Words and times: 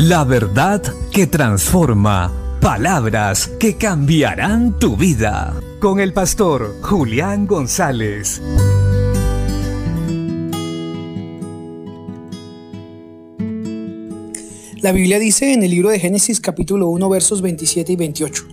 La 0.00 0.22
verdad 0.22 0.80
que 1.10 1.26
transforma. 1.26 2.32
Palabras 2.60 3.48
que 3.58 3.76
cambiarán 3.76 4.78
tu 4.78 4.96
vida. 4.96 5.60
Con 5.80 5.98
el 5.98 6.12
pastor 6.12 6.76
Julián 6.82 7.48
González. 7.48 8.40
La 14.80 14.92
Biblia 14.92 15.18
dice 15.18 15.52
en 15.52 15.64
el 15.64 15.72
libro 15.72 15.88
de 15.88 15.98
Génesis 15.98 16.38
capítulo 16.38 16.86
1 16.90 17.08
versos 17.08 17.42
27 17.42 17.94
y 17.94 17.96
28. 17.96 18.44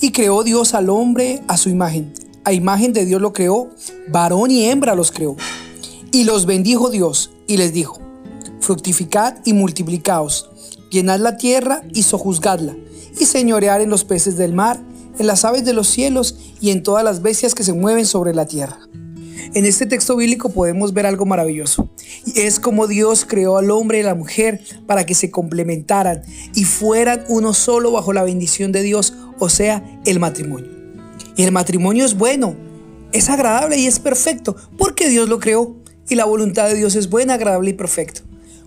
Y 0.00 0.12
creó 0.12 0.44
Dios 0.44 0.74
al 0.74 0.90
hombre 0.90 1.42
a 1.48 1.56
su 1.56 1.70
imagen. 1.70 2.12
A 2.44 2.52
imagen 2.52 2.92
de 2.92 3.04
Dios 3.04 3.20
lo 3.20 3.32
creó, 3.32 3.68
varón 4.06 4.52
y 4.52 4.66
hembra 4.66 4.94
los 4.94 5.10
creó. 5.10 5.34
Y 6.12 6.22
los 6.22 6.46
bendijo 6.46 6.88
Dios 6.88 7.32
y 7.48 7.56
les 7.56 7.72
dijo, 7.72 7.98
fructificad 8.60 9.38
y 9.44 9.54
multiplicaos, 9.54 10.51
llenad 10.92 11.18
la 11.18 11.36
tierra 11.36 11.82
y 11.92 12.04
sojuzgadla, 12.04 12.76
y 13.18 13.24
señorear 13.24 13.80
en 13.80 13.90
los 13.90 14.04
peces 14.04 14.36
del 14.36 14.52
mar, 14.52 14.78
en 15.18 15.26
las 15.26 15.44
aves 15.44 15.64
de 15.64 15.72
los 15.72 15.88
cielos 15.88 16.36
y 16.60 16.70
en 16.70 16.82
todas 16.82 17.02
las 17.02 17.22
bestias 17.22 17.54
que 17.54 17.64
se 17.64 17.72
mueven 17.72 18.06
sobre 18.06 18.34
la 18.34 18.46
tierra. 18.46 18.78
En 19.54 19.66
este 19.66 19.86
texto 19.86 20.16
bíblico 20.16 20.50
podemos 20.50 20.94
ver 20.94 21.04
algo 21.04 21.26
maravilloso. 21.26 21.90
Y 22.24 22.40
es 22.40 22.60
como 22.60 22.86
Dios 22.86 23.26
creó 23.26 23.58
al 23.58 23.70
hombre 23.70 23.98
y 23.98 24.02
la 24.02 24.14
mujer 24.14 24.60
para 24.86 25.04
que 25.04 25.14
se 25.14 25.30
complementaran 25.30 26.22
y 26.54 26.64
fueran 26.64 27.24
uno 27.28 27.52
solo 27.52 27.92
bajo 27.92 28.12
la 28.12 28.22
bendición 28.22 28.72
de 28.72 28.82
Dios, 28.82 29.14
o 29.38 29.48
sea, 29.48 30.00
el 30.06 30.20
matrimonio. 30.20 30.70
Y 31.36 31.42
el 31.42 31.52
matrimonio 31.52 32.04
es 32.04 32.16
bueno, 32.16 32.54
es 33.12 33.28
agradable 33.28 33.76
y 33.76 33.86
es 33.86 33.98
perfecto, 33.98 34.56
porque 34.78 35.08
Dios 35.08 35.28
lo 35.28 35.38
creó. 35.38 35.76
Y 36.08 36.14
la 36.14 36.24
voluntad 36.24 36.68
de 36.68 36.74
Dios 36.74 36.94
es 36.96 37.08
buena, 37.08 37.34
agradable 37.34 37.70
y 37.70 37.74
perfecto. 37.74 38.22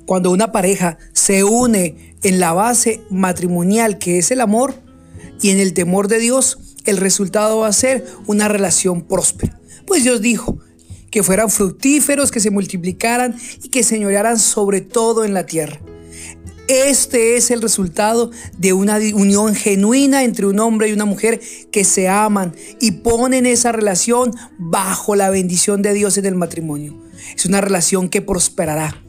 Cuando 0.06 0.30
una 0.32 0.52
pareja 0.52 1.00
se 1.26 1.44
une 1.44 2.14
en 2.22 2.40
la 2.40 2.54
base 2.54 3.02
matrimonial 3.10 3.98
que 3.98 4.20
es 4.20 4.30
el 4.30 4.42
amor 4.42 4.76
y 5.42 5.50
en 5.50 5.58
el 5.58 5.74
temor 5.74 6.08
de 6.08 6.20
Dios, 6.20 6.60
el 6.86 6.98
resultado 6.98 7.62
va 7.62 7.68
a 7.68 7.74
ser 7.74 8.06
una 8.28 8.48
relación 8.48 9.02
próspera. 9.02 9.60
Pues 9.88 10.04
Dios 10.04 10.22
dijo 10.22 10.60
que 11.10 11.24
fueran 11.24 11.50
fructíferos, 11.50 12.30
que 12.30 12.40
se 12.40 12.52
multiplicaran 12.52 13.36
y 13.64 13.70
que 13.70 13.82
señorearan 13.82 14.38
sobre 14.38 14.82
todo 14.82 15.26
en 15.26 15.34
la 15.34 15.48
tierra. 15.48 15.80
Este 16.68 17.38
es 17.38 17.50
el 17.50 17.64
resultado 17.64 18.30
de 18.60 18.74
una 18.74 18.98
unión 18.98 19.56
genuina 19.56 20.24
entre 20.24 20.46
un 20.46 20.60
hombre 20.60 20.90
y 20.90 20.94
una 20.94 21.06
mujer 21.06 21.42
que 21.72 21.86
se 21.86 22.08
aman 22.08 22.54
y 22.80 22.92
ponen 22.92 23.48
esa 23.48 23.72
relación 23.72 24.32
bajo 24.60 25.16
la 25.16 25.32
bendición 25.32 25.82
de 25.82 25.96
Dios 25.96 26.20
en 26.20 26.28
el 26.28 26.36
matrimonio. 26.36 26.96
Es 27.36 27.48
una 27.48 27.62
relación 27.62 28.10
que 28.10 28.22
prosperará 28.22 29.05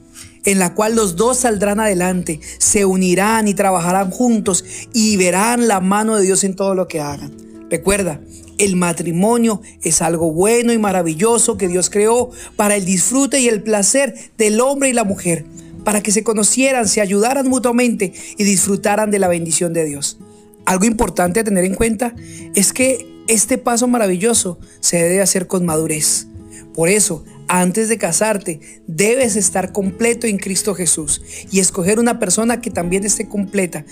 en 0.46 0.58
la 0.58 0.74
cual 0.74 0.96
los 0.96 1.16
dos 1.16 1.38
saldrán 1.38 1.80
adelante, 1.80 2.40
se 2.58 2.86
unirán 2.86 3.48
y 3.48 3.54
trabajarán 3.54 4.10
juntos 4.10 4.64
y 4.94 5.16
verán 5.18 5.68
la 5.68 5.80
mano 5.80 6.16
de 6.16 6.22
Dios 6.22 6.44
en 6.44 6.56
todo 6.56 6.74
lo 6.74 6.88
que 6.88 7.00
hagan. 7.00 7.32
Recuerda, 7.68 8.20
el 8.58 8.76
matrimonio 8.76 9.60
es 9.82 10.00
algo 10.00 10.32
bueno 10.32 10.72
y 10.72 10.78
maravilloso 10.78 11.58
que 11.58 11.68
Dios 11.68 11.90
creó 11.90 12.30
para 12.54 12.76
el 12.76 12.84
disfrute 12.84 13.40
y 13.40 13.48
el 13.48 13.62
placer 13.62 14.14
del 14.38 14.60
hombre 14.60 14.88
y 14.88 14.92
la 14.92 15.04
mujer, 15.04 15.44
para 15.84 16.02
que 16.02 16.12
se 16.12 16.24
conocieran, 16.24 16.88
se 16.88 17.00
ayudaran 17.00 17.48
mutuamente 17.48 18.14
y 18.38 18.44
disfrutaran 18.44 19.10
de 19.10 19.18
la 19.18 19.28
bendición 19.28 19.72
de 19.72 19.84
Dios. 19.84 20.18
Algo 20.64 20.84
importante 20.84 21.40
a 21.40 21.44
tener 21.44 21.64
en 21.64 21.74
cuenta 21.74 22.14
es 22.54 22.72
que 22.72 23.06
este 23.28 23.58
paso 23.58 23.88
maravilloso 23.88 24.58
se 24.80 25.02
debe 25.02 25.20
hacer 25.20 25.46
con 25.46 25.64
madurez. 25.64 26.28
Por 26.72 26.88
eso, 26.88 27.24
antes 27.48 27.88
de 27.88 27.98
casarte, 27.98 28.60
debes 28.86 29.36
estar 29.36 29.72
completo 29.72 30.26
en 30.26 30.38
Cristo 30.38 30.74
Jesús 30.74 31.22
y 31.50 31.60
escoger 31.60 31.98
una 31.98 32.18
persona 32.18 32.60
que 32.60 32.70
también 32.70 33.04
esté 33.04 33.28
completa. 33.28 33.84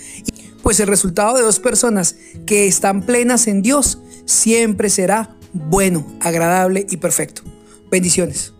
Pues 0.63 0.79
el 0.79 0.87
resultado 0.87 1.35
de 1.35 1.43
dos 1.43 1.59
personas 1.59 2.15
que 2.45 2.67
están 2.67 3.03
plenas 3.03 3.47
en 3.47 3.61
Dios 3.61 3.99
siempre 4.25 4.89
será 4.89 5.35
bueno, 5.53 6.05
agradable 6.19 6.85
y 6.89 6.97
perfecto. 6.97 7.43
Bendiciones. 7.89 8.53